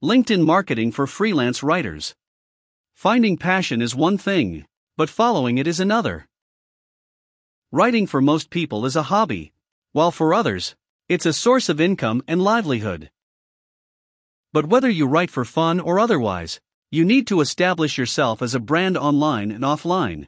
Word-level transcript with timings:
LinkedIn 0.00 0.46
marketing 0.46 0.92
for 0.92 1.08
freelance 1.08 1.60
writers. 1.60 2.14
Finding 2.94 3.36
passion 3.36 3.82
is 3.82 3.96
one 3.96 4.16
thing, 4.16 4.64
but 4.96 5.10
following 5.10 5.58
it 5.58 5.66
is 5.66 5.80
another. 5.80 6.28
Writing 7.72 8.06
for 8.06 8.20
most 8.20 8.48
people 8.48 8.86
is 8.86 8.94
a 8.94 9.10
hobby, 9.10 9.52
while 9.90 10.12
for 10.12 10.32
others, 10.32 10.76
it's 11.08 11.26
a 11.26 11.32
source 11.32 11.68
of 11.68 11.80
income 11.80 12.22
and 12.28 12.40
livelihood. 12.40 13.10
But 14.52 14.66
whether 14.66 14.88
you 14.88 15.08
write 15.08 15.32
for 15.32 15.44
fun 15.44 15.80
or 15.80 15.98
otherwise, 15.98 16.60
you 16.92 17.04
need 17.04 17.26
to 17.26 17.40
establish 17.40 17.98
yourself 17.98 18.40
as 18.40 18.54
a 18.54 18.60
brand 18.60 18.96
online 18.96 19.50
and 19.50 19.64
offline. 19.64 20.26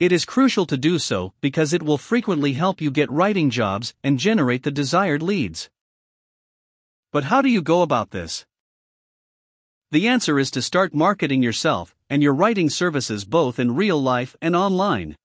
It 0.00 0.10
is 0.10 0.24
crucial 0.24 0.64
to 0.68 0.78
do 0.78 0.98
so 0.98 1.34
because 1.42 1.74
it 1.74 1.82
will 1.82 1.98
frequently 1.98 2.54
help 2.54 2.80
you 2.80 2.90
get 2.90 3.10
writing 3.10 3.50
jobs 3.50 3.92
and 4.02 4.18
generate 4.18 4.62
the 4.62 4.70
desired 4.70 5.20
leads. 5.20 5.68
But 7.12 7.24
how 7.24 7.42
do 7.42 7.50
you 7.50 7.60
go 7.60 7.82
about 7.82 8.10
this? 8.10 8.46
The 9.90 10.08
answer 10.08 10.38
is 10.38 10.50
to 10.52 10.62
start 10.62 10.94
marketing 10.94 11.42
yourself 11.42 11.94
and 12.08 12.22
your 12.22 12.32
writing 12.32 12.70
services 12.70 13.26
both 13.26 13.58
in 13.58 13.74
real 13.74 14.00
life 14.00 14.34
and 14.40 14.56
online. 14.56 15.16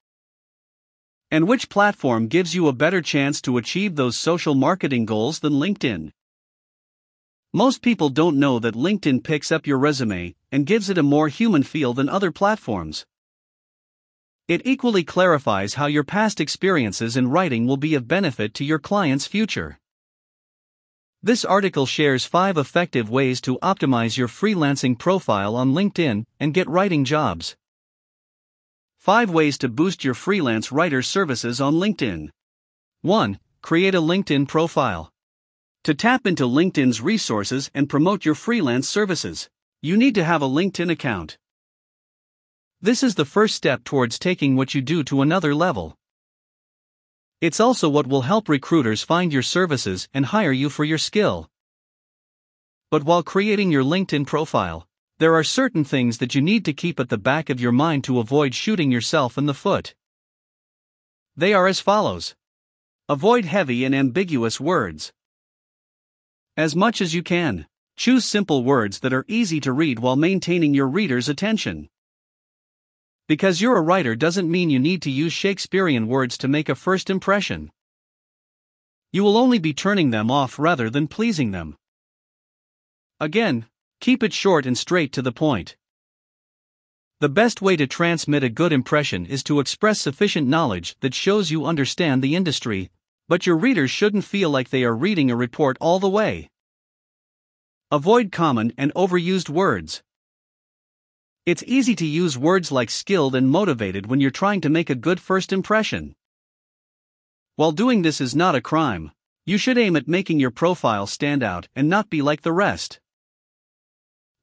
And 1.31 1.47
which 1.47 1.69
platform 1.69 2.27
gives 2.27 2.53
you 2.53 2.67
a 2.67 2.73
better 2.73 3.01
chance 3.01 3.41
to 3.43 3.57
achieve 3.57 3.95
those 3.95 4.17
social 4.17 4.53
marketing 4.53 5.05
goals 5.05 5.39
than 5.39 5.53
LinkedIn? 5.53 6.11
Most 7.53 7.81
people 7.81 8.09
don't 8.09 8.37
know 8.37 8.59
that 8.59 8.75
LinkedIn 8.75 9.23
picks 9.23 9.49
up 9.49 9.65
your 9.65 9.77
resume 9.77 10.35
and 10.51 10.65
gives 10.65 10.89
it 10.89 10.97
a 10.97 11.03
more 11.03 11.29
human 11.29 11.63
feel 11.63 11.93
than 11.93 12.09
other 12.09 12.33
platforms. 12.33 13.05
It 14.49 14.61
equally 14.65 15.05
clarifies 15.05 15.75
how 15.75 15.85
your 15.85 16.03
past 16.03 16.41
experiences 16.41 17.15
in 17.15 17.29
writing 17.29 17.65
will 17.65 17.77
be 17.77 17.95
of 17.95 18.09
benefit 18.09 18.53
to 18.55 18.65
your 18.65 18.79
client's 18.79 19.25
future. 19.25 19.79
This 21.23 21.43
article 21.43 21.87
shares 21.87 22.25
5 22.25 22.57
effective 22.57 23.09
ways 23.09 23.41
to 23.41 23.57
optimize 23.63 24.17
your 24.17 24.27
freelancing 24.27 24.97
profile 24.97 25.55
on 25.55 25.73
LinkedIn 25.73 26.25
and 26.39 26.53
get 26.53 26.69
writing 26.69 27.03
jobs. 27.03 27.55
5 28.99 29.31
ways 29.31 29.57
to 29.57 29.67
boost 29.67 30.03
your 30.03 30.13
freelance 30.13 30.71
writer 30.71 31.01
services 31.01 31.59
on 31.59 31.73
LinkedIn. 31.73 32.29
1. 33.01 33.39
Create 33.63 33.95
a 33.95 34.01
LinkedIn 34.01 34.47
profile. 34.47 35.11
To 35.85 35.95
tap 35.95 36.27
into 36.27 36.43
LinkedIn's 36.43 37.01
resources 37.01 37.71
and 37.73 37.89
promote 37.89 38.23
your 38.23 38.35
freelance 38.35 38.87
services, 38.87 39.49
you 39.81 39.97
need 39.97 40.13
to 40.15 40.23
have 40.23 40.43
a 40.43 40.47
LinkedIn 40.47 40.91
account. 40.91 41.39
This 42.79 43.01
is 43.01 43.15
the 43.15 43.25
first 43.25 43.55
step 43.55 43.83
towards 43.83 44.19
taking 44.19 44.55
what 44.55 44.75
you 44.75 44.81
do 44.81 45.03
to 45.05 45.23
another 45.23 45.55
level. 45.55 45.96
It's 47.39 47.59
also 47.59 47.87
what 47.87 48.07
will 48.07 48.23
help 48.23 48.49
recruiters 48.49 49.03
find 49.03 49.31
your 49.31 49.43
services 49.43 50.09
and 50.11 50.25
hire 50.25 50.51
you 50.51 50.69
for 50.69 50.83
your 50.83 50.97
skill. 50.97 51.51
But 52.89 53.03
while 53.03 53.21
creating 53.21 53.69
your 53.69 53.83
LinkedIn 53.83 54.25
profile, 54.25 54.87
there 55.19 55.35
are 55.35 55.43
certain 55.43 55.83
things 55.83 56.17
that 56.17 56.33
you 56.33 56.41
need 56.41 56.65
to 56.65 56.73
keep 56.73 56.99
at 56.99 57.09
the 57.09 57.17
back 57.17 57.51
of 57.51 57.61
your 57.61 57.71
mind 57.71 58.03
to 58.05 58.19
avoid 58.19 58.55
shooting 58.55 58.91
yourself 58.91 59.37
in 59.37 59.45
the 59.45 59.53
foot. 59.53 59.93
They 61.35 61.53
are 61.53 61.67
as 61.67 61.79
follows 61.79 62.35
Avoid 63.07 63.45
heavy 63.45 63.85
and 63.85 63.93
ambiguous 63.93 64.59
words. 64.59 65.13
As 66.57 66.75
much 66.75 67.01
as 67.01 67.13
you 67.13 67.21
can, 67.21 67.67
choose 67.95 68.25
simple 68.25 68.63
words 68.63 68.99
that 69.01 69.13
are 69.13 69.25
easy 69.27 69.59
to 69.59 69.71
read 69.71 69.99
while 69.99 70.15
maintaining 70.15 70.73
your 70.73 70.87
reader's 70.87 71.29
attention. 71.29 71.87
Because 73.27 73.59
you're 73.59 73.75
a 73.75 73.81
writer 73.81 74.15
doesn't 74.15 74.49
mean 74.49 74.69
you 74.69 74.79
need 74.79 75.01
to 75.01 75.11
use 75.11 75.33
Shakespearean 75.33 76.07
words 76.07 76.37
to 76.37 76.47
make 76.47 76.69
a 76.69 76.75
first 76.75 77.09
impression. 77.09 77.71
You 79.11 79.23
will 79.23 79.37
only 79.37 79.59
be 79.59 79.73
turning 79.73 80.11
them 80.11 80.31
off 80.31 80.57
rather 80.57 80.89
than 80.89 81.07
pleasing 81.07 81.51
them. 81.51 81.75
Again, 83.19 83.65
keep 83.99 84.23
it 84.23 84.31
short 84.31 84.65
and 84.65 84.77
straight 84.77 85.11
to 85.13 85.21
the 85.21 85.33
point. 85.33 85.75
The 87.19 87.27
best 87.27 87.61
way 87.61 87.75
to 87.75 87.87
transmit 87.87 88.43
a 88.43 88.49
good 88.49 88.71
impression 88.71 89.25
is 89.25 89.43
to 89.43 89.59
express 89.59 89.99
sufficient 89.99 90.47
knowledge 90.47 90.95
that 91.01 91.15
shows 91.15 91.51
you 91.51 91.65
understand 91.65 92.21
the 92.21 92.35
industry, 92.35 92.91
but 93.27 93.45
your 93.45 93.57
readers 93.57 93.91
shouldn't 93.91 94.23
feel 94.23 94.49
like 94.49 94.69
they 94.69 94.83
are 94.83 94.95
reading 94.95 95.31
a 95.31 95.35
report 95.35 95.77
all 95.81 95.99
the 95.99 96.07
way. 96.07 96.49
Avoid 97.91 98.31
common 98.31 98.71
and 98.77 98.93
overused 98.93 99.49
words. 99.49 100.03
It's 101.47 101.63
easy 101.65 101.95
to 101.95 102.05
use 102.05 102.37
words 102.37 102.73
like 102.73 102.89
skilled 102.89 103.33
and 103.33 103.49
motivated 103.49 104.07
when 104.07 104.19
you're 104.19 104.31
trying 104.31 104.59
to 104.59 104.69
make 104.69 104.89
a 104.89 104.95
good 104.95 105.17
first 105.17 105.53
impression. 105.53 106.13
While 107.55 107.71
doing 107.71 108.01
this 108.01 108.19
is 108.19 108.35
not 108.35 108.53
a 108.53 108.59
crime, 108.59 109.11
you 109.45 109.57
should 109.57 109.77
aim 109.77 109.95
at 109.95 110.09
making 110.09 110.41
your 110.41 110.51
profile 110.51 111.07
stand 111.07 111.41
out 111.41 111.69
and 111.73 111.87
not 111.87 112.09
be 112.09 112.21
like 112.21 112.41
the 112.41 112.51
rest. 112.51 112.99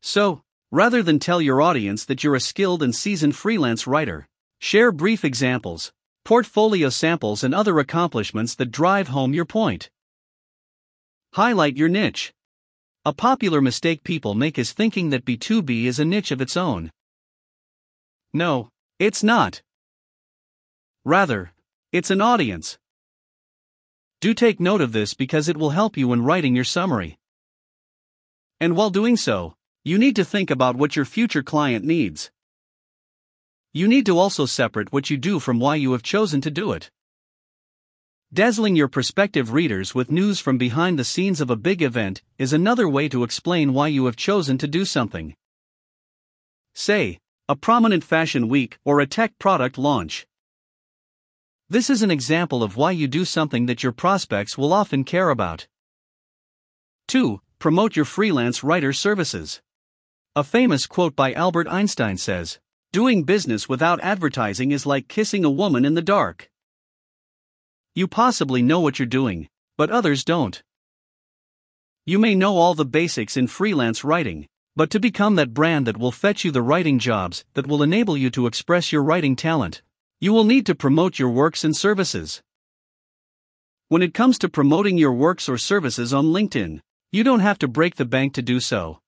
So, 0.01 0.45
rather 0.71 1.03
than 1.03 1.19
tell 1.19 1.43
your 1.43 1.61
audience 1.61 2.07
that 2.07 2.25
you're 2.25 2.37
a 2.37 2.41
skilled 2.41 2.83
and 2.83 2.95
seasoned 2.95 3.37
freelance 3.37 3.87
writer, 3.87 4.27
share 4.59 4.91
brief 4.91 5.27
examples, 5.27 5.93
portfolio 6.25 6.89
samples, 6.89 7.45
and 7.45 7.55
other 7.55 7.79
accomplishments 7.81 8.55
that 8.55 8.71
drive 8.71 9.09
home 9.09 9.35
your 9.35 9.45
point. 9.45 9.91
Highlight 11.35 11.77
your 11.77 11.91
niche. 11.91 12.33
A 13.07 13.13
popular 13.13 13.61
mistake 13.61 14.03
people 14.03 14.35
make 14.35 14.59
is 14.59 14.73
thinking 14.73 15.11
that 15.11 15.27
B2B 15.27 15.85
is 15.85 15.99
a 15.99 16.07
niche 16.07 16.31
of 16.31 16.41
its 16.41 16.57
own. 16.57 16.91
No, 18.33 18.71
it's 18.99 19.23
not. 19.23 19.61
Rather, 21.05 21.53
it's 21.93 22.11
an 22.11 22.23
audience. 22.23 22.79
Do 24.23 24.33
take 24.33 24.59
note 24.59 24.81
of 24.81 24.93
this 24.93 25.13
because 25.13 25.51
it 25.51 25.59
will 25.59 25.71
help 25.71 25.99
you 25.99 26.09
when 26.09 26.23
writing 26.23 26.55
your 26.55 26.65
summary. 26.65 27.19
And 28.59 28.75
while 28.75 28.89
doing 28.89 29.19
so, 29.19 29.53
you 29.85 29.99
need 29.99 30.17
to 30.17 30.25
think 30.25 30.51
about 30.51 30.77
what 30.77 30.97
your 30.97 31.05
future 31.05 31.43
client 31.43 31.85
needs. 31.85 32.31
You 33.75 33.87
need 33.87 34.07
to 34.07 34.19
also 34.19 34.47
separate 34.47 34.95
what 34.95 35.11
you 35.11 35.19
do 35.19 35.41
from 35.41 35.61
why 35.61 35.77
you 35.77 35.93
have 35.93 36.03
chosen 36.03 36.41
to 36.41 36.51
do 36.51 36.73
it. 36.73 36.91
Dazzling 38.35 38.75
your 38.75 38.89
prospective 38.89 39.53
readers 39.53 39.95
with 39.95 40.11
news 40.11 40.41
from 40.41 40.59
behind 40.59 40.99
the 40.99 41.05
scenes 41.05 41.41
of 41.41 41.51
a 41.51 41.57
big 41.57 41.81
event 41.83 42.21
is 42.37 42.53
another 42.53 42.89
way 42.89 43.09
to 43.09 43.23
explain 43.23 43.73
why 43.73 43.87
you 43.87 44.07
have 44.07 44.17
chosen 44.17 44.59
to 44.59 44.67
do 44.67 44.85
something. 44.85 45.37
Say, 46.75 47.21
a 47.49 47.55
prominent 47.55 48.03
fashion 48.03 48.49
week 48.49 48.77
or 48.85 48.99
a 48.99 49.07
tech 49.07 49.39
product 49.39 49.79
launch. 49.79 50.27
This 51.71 51.89
is 51.89 52.03
an 52.03 52.11
example 52.11 52.65
of 52.65 52.77
why 52.77 52.91
you 52.91 53.07
do 53.07 53.25
something 53.25 53.67
that 53.67 53.85
your 53.85 53.93
prospects 53.93 54.59
will 54.59 54.73
often 54.73 55.05
care 55.05 55.31
about. 55.31 55.69
2. 57.07 57.41
Promote 57.61 57.95
your 57.95 58.05
freelance 58.05 58.65
writer 58.65 58.93
services. 58.93 59.63
A 60.35 60.43
famous 60.43 60.89
quote 60.89 61.15
by 61.15 61.33
Albert 61.35 61.69
Einstein 61.69 62.17
says, 62.17 62.59
Doing 62.91 63.23
business 63.23 63.69
without 63.69 64.01
advertising 64.03 64.73
is 64.73 64.87
like 64.87 65.07
kissing 65.07 65.45
a 65.45 65.51
woman 65.51 65.85
in 65.85 65.95
the 65.95 66.03
dark. 66.03 66.51
You 67.97 68.09
possibly 68.09 68.61
know 68.61 68.81
what 68.81 68.99
you're 68.99 69.07
doing, 69.07 69.49
but 69.79 69.91
others 69.91 70.25
don't. 70.25 70.61
You 72.07 72.19
may 72.19 72.35
know 72.35 72.57
all 72.57 72.75
the 72.75 72.85
basics 72.85 73.37
in 73.37 73.47
freelance 73.47 74.03
writing, 74.03 74.49
but 74.75 74.91
to 74.91 74.99
become 74.99 75.37
that 75.37 75.55
brand 75.55 75.87
that 75.87 75.97
will 75.97 76.11
fetch 76.11 76.45
you 76.45 76.51
the 76.51 76.61
writing 76.61 76.99
jobs 76.99 77.45
that 77.55 77.69
will 77.69 77.85
enable 77.85 78.17
you 78.17 78.31
to 78.31 78.49
express 78.49 78.91
your 78.91 79.05
writing 79.05 79.37
talent, 79.37 79.83
you 80.21 80.33
will 80.33 80.43
need 80.43 80.67
to 80.67 80.75
promote 80.75 81.21
your 81.21 81.31
works 81.31 81.63
and 81.63 81.77
services. 81.77 82.43
When 83.89 84.03
it 84.03 84.13
comes 84.13 84.39
to 84.41 84.49
promoting 84.49 84.99
your 84.99 85.13
works 85.13 85.49
or 85.49 85.57
services 85.57 86.13
on 86.13 86.33
LinkedIn, 86.33 86.81
you 87.13 87.23
don't 87.23 87.41
have 87.41 87.61
to 87.61 87.69
break 87.69 87.95
the 87.95 88.05
bank 88.05 88.35
to 88.35 88.43
do 88.43 88.59
so. 88.59 88.99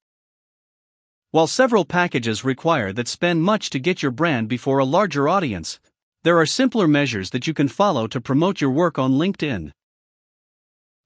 While 1.33 1.49
several 1.49 1.85
packages 1.85 2.45
require 2.45 2.93
that 2.93 3.09
spend 3.09 3.43
much 3.43 3.71
to 3.71 3.81
get 3.81 4.01
your 4.01 4.13
brand 4.13 4.49
before 4.49 4.79
a 4.79 4.85
larger 4.85 5.29
audience, 5.29 5.81
there 6.27 6.41
are 6.41 6.45
simpler 6.45 6.89
measures 6.89 7.31
that 7.31 7.47
you 7.47 7.55
can 7.55 7.69
follow 7.69 8.09
to 8.09 8.21
promote 8.21 8.61
your 8.61 8.69
work 8.69 8.99
on 8.99 9.13
LinkedIn. 9.13 9.71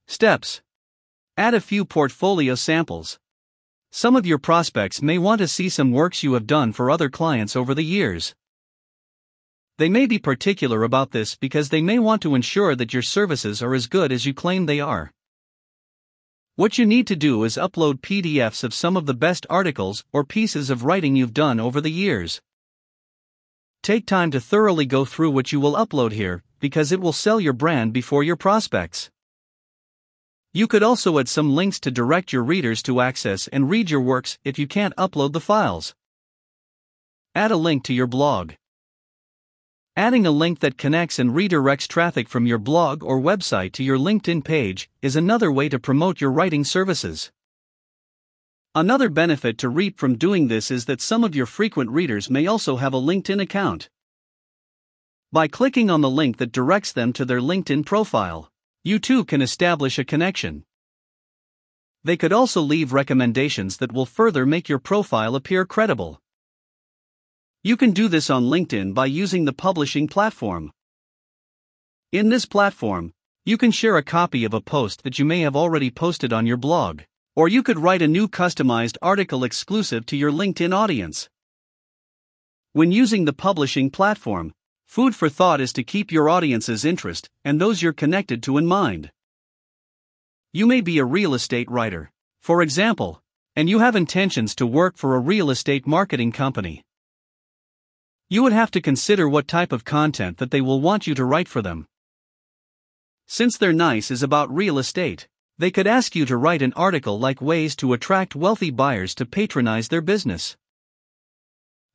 Steps 0.06 0.62
Add 1.36 1.52
a 1.52 1.60
few 1.60 1.84
portfolio 1.84 2.54
samples. 2.54 3.18
Some 3.92 4.16
of 4.16 4.24
your 4.24 4.38
prospects 4.38 5.02
may 5.02 5.18
want 5.18 5.40
to 5.40 5.46
see 5.46 5.68
some 5.68 5.92
works 5.92 6.22
you 6.22 6.32
have 6.32 6.46
done 6.46 6.72
for 6.72 6.90
other 6.90 7.10
clients 7.10 7.54
over 7.54 7.74
the 7.74 7.84
years. 7.84 8.34
They 9.76 9.90
may 9.90 10.06
be 10.06 10.18
particular 10.18 10.84
about 10.84 11.10
this 11.10 11.36
because 11.36 11.68
they 11.68 11.82
may 11.82 11.98
want 11.98 12.22
to 12.22 12.34
ensure 12.34 12.74
that 12.74 12.94
your 12.94 13.02
services 13.02 13.60
are 13.60 13.74
as 13.74 13.88
good 13.88 14.12
as 14.12 14.24
you 14.24 14.32
claim 14.32 14.64
they 14.64 14.80
are. 14.80 15.12
What 16.56 16.78
you 16.78 16.86
need 16.86 17.06
to 17.08 17.14
do 17.14 17.44
is 17.44 17.58
upload 17.58 18.00
PDFs 18.00 18.64
of 18.64 18.72
some 18.72 18.96
of 18.96 19.04
the 19.04 19.12
best 19.12 19.44
articles 19.50 20.02
or 20.14 20.24
pieces 20.24 20.70
of 20.70 20.84
writing 20.84 21.14
you've 21.14 21.34
done 21.34 21.60
over 21.60 21.82
the 21.82 21.92
years. 21.92 22.40
Take 23.82 24.04
time 24.04 24.30
to 24.32 24.40
thoroughly 24.40 24.84
go 24.84 25.06
through 25.06 25.30
what 25.30 25.52
you 25.52 25.60
will 25.60 25.72
upload 25.72 26.12
here, 26.12 26.42
because 26.58 26.92
it 26.92 27.00
will 27.00 27.14
sell 27.14 27.40
your 27.40 27.54
brand 27.54 27.94
before 27.94 28.22
your 28.22 28.36
prospects. 28.36 29.10
You 30.52 30.66
could 30.66 30.82
also 30.82 31.18
add 31.18 31.28
some 31.28 31.54
links 31.54 31.80
to 31.80 31.90
direct 31.90 32.30
your 32.30 32.42
readers 32.42 32.82
to 32.82 33.00
access 33.00 33.48
and 33.48 33.70
read 33.70 33.90
your 33.90 34.02
works 34.02 34.38
if 34.44 34.58
you 34.58 34.66
can't 34.66 34.94
upload 34.96 35.32
the 35.32 35.40
files. 35.40 35.94
Add 37.34 37.52
a 37.52 37.56
link 37.56 37.82
to 37.84 37.94
your 37.94 38.06
blog. 38.06 38.52
Adding 39.96 40.26
a 40.26 40.30
link 40.30 40.60
that 40.60 40.76
connects 40.76 41.18
and 41.18 41.30
redirects 41.30 41.88
traffic 41.88 42.28
from 42.28 42.46
your 42.46 42.58
blog 42.58 43.02
or 43.02 43.18
website 43.18 43.72
to 43.72 43.82
your 43.82 43.96
LinkedIn 43.96 44.44
page 44.44 44.90
is 45.00 45.16
another 45.16 45.50
way 45.50 45.70
to 45.70 45.78
promote 45.78 46.20
your 46.20 46.30
writing 46.30 46.64
services. 46.64 47.32
Another 48.76 49.08
benefit 49.08 49.58
to 49.58 49.68
reap 49.68 49.98
from 49.98 50.16
doing 50.16 50.46
this 50.46 50.70
is 50.70 50.84
that 50.84 51.00
some 51.00 51.24
of 51.24 51.34
your 51.34 51.46
frequent 51.46 51.90
readers 51.90 52.30
may 52.30 52.46
also 52.46 52.76
have 52.76 52.94
a 52.94 53.00
LinkedIn 53.00 53.42
account. 53.42 53.90
By 55.32 55.48
clicking 55.48 55.90
on 55.90 56.02
the 56.02 56.10
link 56.10 56.36
that 56.36 56.52
directs 56.52 56.92
them 56.92 57.12
to 57.14 57.24
their 57.24 57.40
LinkedIn 57.40 57.84
profile, 57.84 58.48
you 58.84 59.00
too 59.00 59.24
can 59.24 59.42
establish 59.42 59.98
a 59.98 60.04
connection. 60.04 60.64
They 62.04 62.16
could 62.16 62.32
also 62.32 62.60
leave 62.60 62.92
recommendations 62.92 63.78
that 63.78 63.90
will 63.90 64.06
further 64.06 64.46
make 64.46 64.68
your 64.68 64.78
profile 64.78 65.34
appear 65.34 65.64
credible. 65.64 66.20
You 67.64 67.76
can 67.76 67.90
do 67.90 68.06
this 68.06 68.30
on 68.30 68.44
LinkedIn 68.44 68.94
by 68.94 69.06
using 69.06 69.46
the 69.46 69.52
publishing 69.52 70.06
platform. 70.06 70.70
In 72.12 72.28
this 72.28 72.46
platform, 72.46 73.14
you 73.44 73.58
can 73.58 73.72
share 73.72 73.96
a 73.96 74.04
copy 74.04 74.44
of 74.44 74.54
a 74.54 74.60
post 74.60 75.02
that 75.02 75.18
you 75.18 75.24
may 75.24 75.40
have 75.40 75.56
already 75.56 75.90
posted 75.90 76.32
on 76.32 76.46
your 76.46 76.56
blog. 76.56 77.00
Or 77.40 77.48
you 77.48 77.62
could 77.62 77.78
write 77.78 78.02
a 78.02 78.06
new 78.06 78.28
customized 78.28 78.98
article 79.00 79.44
exclusive 79.44 80.04
to 80.04 80.14
your 80.14 80.30
LinkedIn 80.30 80.74
audience. 80.74 81.30
When 82.74 82.92
using 82.92 83.24
the 83.24 83.32
publishing 83.32 83.88
platform, 83.88 84.52
food 84.84 85.16
for 85.16 85.30
thought 85.30 85.58
is 85.58 85.72
to 85.72 85.82
keep 85.82 86.12
your 86.12 86.28
audience's 86.28 86.84
interest 86.84 87.30
and 87.42 87.58
those 87.58 87.80
you're 87.80 87.94
connected 87.94 88.42
to 88.42 88.58
in 88.58 88.66
mind. 88.66 89.10
You 90.52 90.66
may 90.66 90.82
be 90.82 90.98
a 90.98 91.04
real 91.06 91.32
estate 91.32 91.70
writer, 91.70 92.10
for 92.42 92.60
example, 92.60 93.22
and 93.56 93.70
you 93.70 93.78
have 93.78 93.96
intentions 93.96 94.54
to 94.56 94.66
work 94.66 94.98
for 94.98 95.16
a 95.16 95.18
real 95.18 95.48
estate 95.48 95.86
marketing 95.86 96.32
company. 96.32 96.82
You 98.28 98.42
would 98.42 98.52
have 98.52 98.70
to 98.72 98.82
consider 98.82 99.26
what 99.26 99.48
type 99.48 99.72
of 99.72 99.86
content 99.86 100.36
that 100.36 100.50
they 100.50 100.60
will 100.60 100.82
want 100.82 101.06
you 101.06 101.14
to 101.14 101.24
write 101.24 101.48
for 101.48 101.62
them. 101.62 101.86
Since 103.26 103.56
they're 103.56 103.72
nice 103.72 104.10
is 104.10 104.22
about 104.22 104.54
real 104.54 104.78
estate, 104.78 105.26
they 105.60 105.70
could 105.70 105.86
ask 105.86 106.16
you 106.16 106.24
to 106.24 106.38
write 106.38 106.62
an 106.62 106.72
article 106.72 107.18
like 107.18 107.42
ways 107.42 107.76
to 107.76 107.92
attract 107.92 108.34
wealthy 108.34 108.70
buyers 108.70 109.14
to 109.14 109.26
patronize 109.26 109.88
their 109.88 110.00
business. 110.00 110.56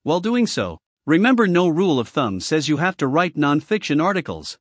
While 0.03 0.19
doing 0.19 0.45
so, 0.45 0.77
remember 1.07 1.47
no 1.47 1.67
rule 1.67 1.99
of 1.99 2.07
thumb 2.07 2.39
says 2.39 2.69
you 2.69 2.77
have 2.77 2.95
to 2.97 3.07
write 3.07 3.35
nonfiction 3.35 4.03
articles. 4.03 4.59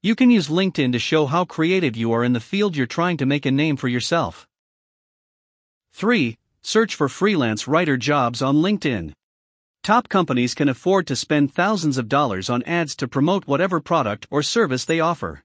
You 0.00 0.14
can 0.14 0.30
use 0.30 0.46
LinkedIn 0.46 0.92
to 0.92 1.00
show 1.00 1.26
how 1.26 1.44
creative 1.44 1.96
you 1.96 2.12
are 2.12 2.22
in 2.22 2.34
the 2.34 2.46
field 2.52 2.76
you're 2.76 2.86
trying 2.86 3.16
to 3.16 3.26
make 3.26 3.44
a 3.44 3.50
name 3.50 3.76
for 3.76 3.88
yourself. 3.88 4.46
3. 5.94 6.36
Search 6.62 6.94
for 6.94 7.08
freelance 7.08 7.66
writer 7.66 7.96
jobs 7.96 8.42
on 8.42 8.62
LinkedIn. 8.62 9.10
Top 9.82 10.08
companies 10.08 10.54
can 10.54 10.68
afford 10.68 11.08
to 11.08 11.16
spend 11.16 11.52
thousands 11.52 11.98
of 11.98 12.08
dollars 12.08 12.48
on 12.48 12.62
ads 12.62 12.94
to 12.94 13.08
promote 13.08 13.48
whatever 13.48 13.80
product 13.80 14.28
or 14.30 14.40
service 14.40 14.84
they 14.84 15.00
offer. 15.00 15.42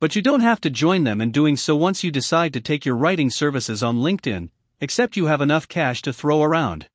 But 0.00 0.16
you 0.16 0.22
don't 0.22 0.40
have 0.40 0.62
to 0.62 0.70
join 0.70 1.04
them 1.04 1.20
in 1.20 1.30
doing 1.30 1.58
so 1.58 1.76
once 1.76 2.02
you 2.02 2.10
decide 2.10 2.54
to 2.54 2.60
take 2.60 2.86
your 2.86 2.96
writing 2.96 3.28
services 3.28 3.82
on 3.82 3.98
LinkedIn, 3.98 4.48
except 4.80 5.14
you 5.14 5.26
have 5.26 5.42
enough 5.42 5.68
cash 5.68 6.00
to 6.02 6.12
throw 6.12 6.42
around. 6.42 6.88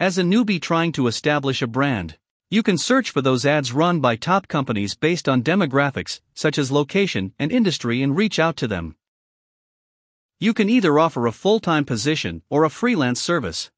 As 0.00 0.16
a 0.16 0.22
newbie 0.22 0.62
trying 0.62 0.92
to 0.92 1.06
establish 1.06 1.60
a 1.60 1.66
brand, 1.66 2.16
you 2.50 2.62
can 2.62 2.78
search 2.78 3.10
for 3.10 3.20
those 3.20 3.44
ads 3.44 3.74
run 3.74 4.00
by 4.00 4.16
top 4.16 4.48
companies 4.48 4.94
based 4.94 5.28
on 5.28 5.42
demographics, 5.42 6.22
such 6.32 6.56
as 6.56 6.72
location 6.72 7.34
and 7.38 7.52
industry, 7.52 8.02
and 8.02 8.16
reach 8.16 8.38
out 8.38 8.56
to 8.56 8.66
them. 8.66 8.96
You 10.40 10.54
can 10.54 10.70
either 10.70 10.98
offer 10.98 11.26
a 11.26 11.32
full 11.32 11.60
time 11.60 11.84
position 11.84 12.40
or 12.48 12.64
a 12.64 12.70
freelance 12.70 13.20
service. 13.20 13.70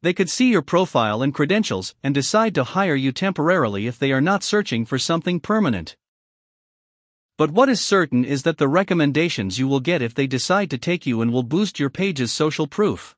They 0.00 0.14
could 0.14 0.30
see 0.30 0.52
your 0.52 0.62
profile 0.62 1.20
and 1.20 1.34
credentials 1.34 1.94
and 2.02 2.14
decide 2.14 2.54
to 2.54 2.64
hire 2.64 2.94
you 2.94 3.12
temporarily 3.12 3.86
if 3.86 3.98
they 3.98 4.12
are 4.12 4.22
not 4.22 4.42
searching 4.42 4.86
for 4.86 4.98
something 4.98 5.38
permanent. 5.38 5.96
But 7.38 7.50
what 7.50 7.68
is 7.68 7.80
certain 7.80 8.24
is 8.24 8.44
that 8.44 8.58
the 8.58 8.68
recommendations 8.68 9.58
you 9.58 9.68
will 9.68 9.80
get 9.80 10.02
if 10.02 10.14
they 10.14 10.26
decide 10.26 10.70
to 10.70 10.78
take 10.78 11.06
you 11.06 11.20
and 11.20 11.32
will 11.32 11.42
boost 11.42 11.78
your 11.78 11.90
page's 11.90 12.32
social 12.32 12.66
proof. 12.66 13.14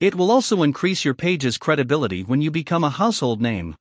It 0.00 0.14
will 0.14 0.30
also 0.30 0.62
increase 0.62 1.04
your 1.04 1.14
page's 1.14 1.58
credibility 1.58 2.22
when 2.22 2.40
you 2.40 2.50
become 2.50 2.84
a 2.84 2.90
household 2.90 3.40
name. 3.40 3.76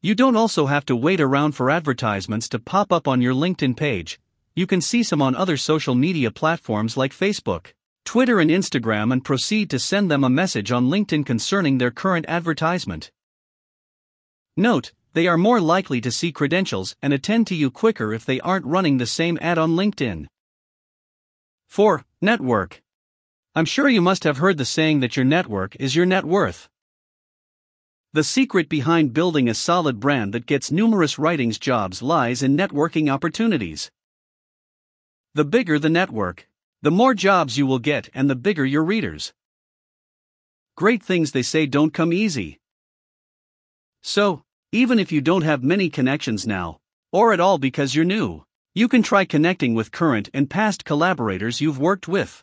You 0.00 0.16
don't 0.16 0.34
also 0.34 0.66
have 0.66 0.84
to 0.86 0.96
wait 0.96 1.20
around 1.20 1.52
for 1.52 1.70
advertisements 1.70 2.48
to 2.48 2.58
pop 2.58 2.92
up 2.92 3.06
on 3.06 3.22
your 3.22 3.34
LinkedIn 3.34 3.76
page, 3.76 4.18
you 4.54 4.66
can 4.66 4.82
see 4.82 5.02
some 5.02 5.22
on 5.22 5.34
other 5.34 5.56
social 5.56 5.94
media 5.94 6.30
platforms 6.30 6.96
like 6.96 7.12
Facebook, 7.12 7.72
Twitter, 8.04 8.38
and 8.38 8.50
Instagram 8.50 9.12
and 9.12 9.24
proceed 9.24 9.70
to 9.70 9.78
send 9.78 10.10
them 10.10 10.24
a 10.24 10.28
message 10.28 10.70
on 10.70 10.90
LinkedIn 10.90 11.24
concerning 11.24 11.78
their 11.78 11.90
current 11.90 12.26
advertisement. 12.28 13.10
Note, 14.56 14.92
they 15.14 15.26
are 15.26 15.36
more 15.36 15.60
likely 15.60 16.00
to 16.00 16.10
see 16.10 16.32
credentials 16.32 16.96
and 17.02 17.12
attend 17.12 17.46
to 17.46 17.54
you 17.54 17.70
quicker 17.70 18.12
if 18.12 18.24
they 18.24 18.40
aren't 18.40 18.66
running 18.66 18.98
the 18.98 19.06
same 19.06 19.38
ad 19.40 19.58
on 19.58 19.72
LinkedIn. 19.72 20.26
4. 21.68 22.04
Network. 22.20 22.82
I'm 23.54 23.64
sure 23.64 23.88
you 23.88 24.00
must 24.00 24.24
have 24.24 24.38
heard 24.38 24.56
the 24.56 24.64
saying 24.64 25.00
that 25.00 25.16
your 25.16 25.24
network 25.24 25.76
is 25.76 25.94
your 25.94 26.06
net 26.06 26.24
worth. 26.24 26.68
The 28.14 28.24
secret 28.24 28.68
behind 28.68 29.14
building 29.14 29.48
a 29.48 29.54
solid 29.54 30.00
brand 30.00 30.34
that 30.34 30.46
gets 30.46 30.70
numerous 30.70 31.18
writings 31.18 31.58
jobs 31.58 32.02
lies 32.02 32.42
in 32.42 32.56
networking 32.56 33.10
opportunities. 33.10 33.90
The 35.34 35.44
bigger 35.44 35.78
the 35.78 35.88
network, 35.88 36.46
the 36.82 36.90
more 36.90 37.14
jobs 37.14 37.56
you 37.56 37.66
will 37.66 37.78
get 37.78 38.10
and 38.14 38.28
the 38.28 38.34
bigger 38.34 38.66
your 38.66 38.84
readers. 38.84 39.32
Great 40.76 41.02
things 41.02 41.32
they 41.32 41.42
say 41.42 41.64
don't 41.64 41.94
come 41.94 42.12
easy. 42.12 42.58
So, 44.02 44.42
even 44.74 44.98
if 44.98 45.12
you 45.12 45.20
don't 45.20 45.42
have 45.42 45.62
many 45.62 45.90
connections 45.90 46.46
now, 46.46 46.78
or 47.12 47.34
at 47.34 47.40
all 47.40 47.58
because 47.58 47.94
you're 47.94 48.06
new, 48.06 48.42
you 48.74 48.88
can 48.88 49.02
try 49.02 49.22
connecting 49.26 49.74
with 49.74 49.92
current 49.92 50.30
and 50.32 50.48
past 50.48 50.86
collaborators 50.86 51.60
you've 51.60 51.78
worked 51.78 52.08
with. 52.08 52.42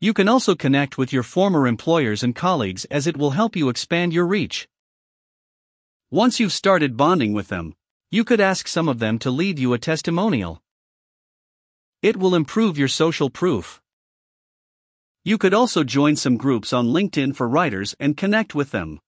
You 0.00 0.14
can 0.14 0.28
also 0.28 0.54
connect 0.54 0.96
with 0.96 1.12
your 1.12 1.24
former 1.24 1.66
employers 1.66 2.22
and 2.22 2.36
colleagues 2.36 2.84
as 2.84 3.08
it 3.08 3.16
will 3.16 3.32
help 3.32 3.56
you 3.56 3.68
expand 3.68 4.12
your 4.12 4.26
reach. 4.26 4.68
Once 6.12 6.38
you've 6.38 6.52
started 6.52 6.96
bonding 6.96 7.32
with 7.32 7.48
them, 7.48 7.74
you 8.12 8.22
could 8.22 8.40
ask 8.40 8.68
some 8.68 8.88
of 8.88 9.00
them 9.00 9.18
to 9.18 9.30
leave 9.30 9.58
you 9.58 9.72
a 9.72 9.78
testimonial. 9.78 10.62
It 12.00 12.16
will 12.16 12.36
improve 12.36 12.78
your 12.78 12.86
social 12.86 13.28
proof. 13.28 13.80
You 15.24 15.36
could 15.36 15.52
also 15.52 15.82
join 15.82 16.14
some 16.14 16.36
groups 16.36 16.72
on 16.72 16.86
LinkedIn 16.86 17.34
for 17.34 17.48
writers 17.48 17.96
and 17.98 18.16
connect 18.16 18.54
with 18.54 18.70
them. 18.70 19.00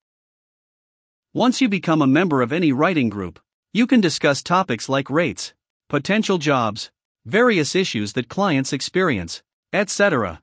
Once 1.35 1.61
you 1.61 1.69
become 1.69 2.01
a 2.01 2.07
member 2.07 2.41
of 2.41 2.55
any 2.55 2.73
writing 2.73 3.11
group, 3.11 3.39
you 3.75 3.87
can 3.87 4.01
discuss 4.01 4.43
topics 4.43 4.89
like 4.89 5.11
rates, 5.11 5.53
potential 5.87 6.39
jobs, 6.39 6.91
various 7.27 7.75
issues 7.75 8.15
that 8.15 8.31
clients 8.31 8.73
experience, 8.73 9.43
etc. 9.75 10.41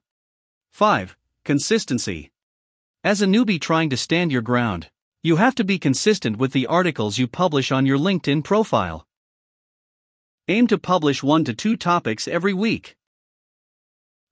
5. 0.74 1.18
Consistency. 1.44 2.32
As 3.04 3.20
a 3.24 3.26
newbie 3.26 3.60
trying 3.60 3.90
to 3.90 3.98
stand 3.98 4.32
your 4.32 4.44
ground, 4.44 4.92
you 5.24 5.38
have 5.38 5.56
to 5.56 5.64
be 5.64 5.80
consistent 5.80 6.38
with 6.38 6.52
the 6.52 6.68
articles 6.68 7.18
you 7.18 7.28
publish 7.28 7.72
on 7.72 7.88
your 7.88 7.98
LinkedIn 7.98 8.44
profile. 8.44 9.08
Aim 10.48 10.68
to 10.68 10.78
publish 10.78 11.24
one 11.24 11.44
to 11.46 11.56
two 11.56 11.76
topics 11.76 12.28
every 12.28 12.54
week. 12.54 12.96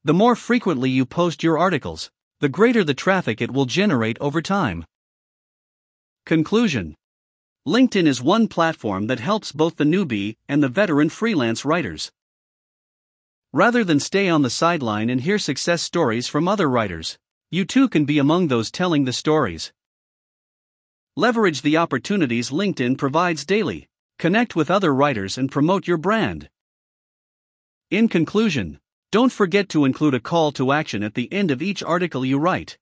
The 0.03 0.13
more 0.13 0.35
frequently 0.35 0.91
you 0.91 1.07
post 1.07 1.41
your 1.41 1.57
articles, 1.57 2.11
the 2.41 2.49
greater 2.49 2.83
the 2.83 2.93
traffic 2.93 3.41
it 3.41 3.49
will 3.49 3.65
generate 3.65 4.19
over 4.19 4.39
time. 4.39 4.85
Conclusion 6.25 6.95
LinkedIn 7.67 8.07
is 8.07 8.21
one 8.21 8.47
platform 8.47 9.07
that 9.07 9.19
helps 9.19 9.51
both 9.51 9.75
the 9.75 9.83
newbie 9.83 10.37
and 10.47 10.63
the 10.63 10.69
veteran 10.69 11.09
freelance 11.09 11.65
writers. 11.65 12.13
Rather 13.51 13.83
than 13.83 13.99
stay 13.99 14.29
on 14.29 14.41
the 14.41 14.49
sideline 14.49 15.09
and 15.09 15.19
hear 15.19 15.37
success 15.37 15.81
stories 15.81 16.29
from 16.29 16.47
other 16.47 16.69
writers, 16.69 17.17
you 17.51 17.65
too 17.65 17.89
can 17.89 18.05
be 18.05 18.19
among 18.19 18.47
those 18.47 18.71
telling 18.71 19.03
the 19.03 19.11
stories. 19.11 19.73
Leverage 21.17 21.61
the 21.61 21.75
opportunities 21.75 22.51
LinkedIn 22.51 22.97
provides 22.97 23.45
daily, 23.45 23.89
connect 24.17 24.55
with 24.55 24.71
other 24.71 24.93
writers, 24.93 25.37
and 25.37 25.51
promote 25.51 25.87
your 25.87 25.97
brand. 25.97 26.49
In 27.91 28.07
conclusion, 28.07 28.79
don't 29.11 29.31
forget 29.33 29.67
to 29.69 29.83
include 29.83 30.13
a 30.13 30.21
call 30.21 30.53
to 30.53 30.71
action 30.71 31.03
at 31.03 31.15
the 31.15 31.31
end 31.33 31.51
of 31.51 31.61
each 31.61 31.83
article 31.83 32.23
you 32.23 32.39
write. 32.39 32.77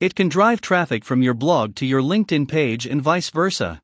It 0.00 0.16
can 0.16 0.28
drive 0.28 0.60
traffic 0.60 1.04
from 1.04 1.22
your 1.22 1.34
blog 1.34 1.76
to 1.76 1.86
your 1.86 2.02
LinkedIn 2.02 2.48
page 2.48 2.84
and 2.84 3.00
vice 3.00 3.30
versa. 3.30 3.80